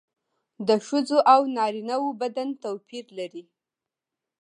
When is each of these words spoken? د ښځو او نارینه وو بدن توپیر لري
د 0.67 0.69
ښځو 0.87 1.17
او 1.33 1.41
نارینه 1.57 1.95
وو 2.03 2.09
بدن 2.21 2.49
توپیر 2.63 3.05
لري 3.17 3.43